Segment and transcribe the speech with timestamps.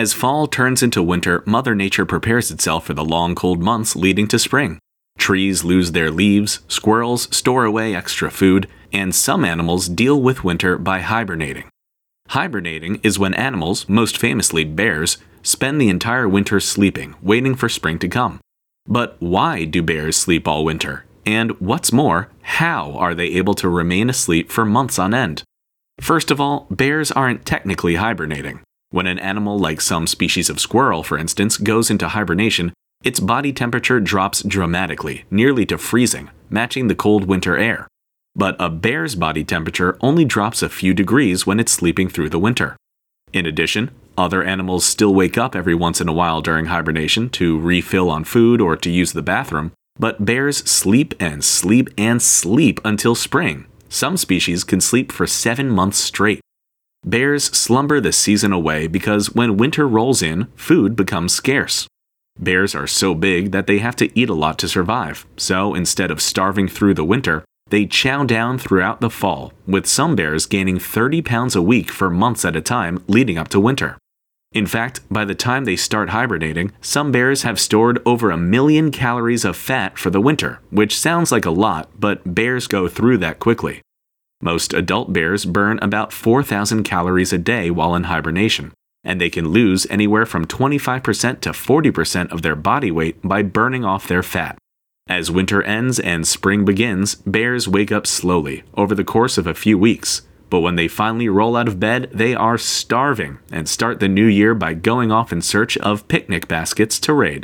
[0.00, 4.26] As fall turns into winter, Mother Nature prepares itself for the long cold months leading
[4.28, 4.78] to spring.
[5.18, 10.78] Trees lose their leaves, squirrels store away extra food, and some animals deal with winter
[10.78, 11.68] by hibernating.
[12.28, 17.98] Hibernating is when animals, most famously bears, spend the entire winter sleeping, waiting for spring
[17.98, 18.40] to come.
[18.86, 21.04] But why do bears sleep all winter?
[21.26, 25.42] And what's more, how are they able to remain asleep for months on end?
[26.00, 28.62] First of all, bears aren't technically hibernating.
[28.92, 32.72] When an animal like some species of squirrel, for instance, goes into hibernation,
[33.04, 37.86] its body temperature drops dramatically, nearly to freezing, matching the cold winter air.
[38.34, 42.38] But a bear's body temperature only drops a few degrees when it's sleeping through the
[42.40, 42.76] winter.
[43.32, 47.60] In addition, other animals still wake up every once in a while during hibernation to
[47.60, 52.80] refill on food or to use the bathroom, but bears sleep and sleep and sleep
[52.84, 53.66] until spring.
[53.88, 56.40] Some species can sleep for seven months straight.
[57.04, 61.86] Bears slumber the season away because when winter rolls in, food becomes scarce.
[62.38, 66.10] Bears are so big that they have to eat a lot to survive, so instead
[66.10, 70.78] of starving through the winter, they chow down throughout the fall, with some bears gaining
[70.78, 73.96] 30 pounds a week for months at a time leading up to winter.
[74.52, 78.90] In fact, by the time they start hibernating, some bears have stored over a million
[78.90, 83.18] calories of fat for the winter, which sounds like a lot, but bears go through
[83.18, 83.80] that quickly.
[84.42, 88.72] Most adult bears burn about 4,000 calories a day while in hibernation,
[89.04, 93.84] and they can lose anywhere from 25% to 40% of their body weight by burning
[93.84, 94.56] off their fat.
[95.08, 99.54] As winter ends and spring begins, bears wake up slowly over the course of a
[99.54, 104.00] few weeks, but when they finally roll out of bed, they are starving and start
[104.00, 107.38] the new year by going off in search of picnic baskets to raid.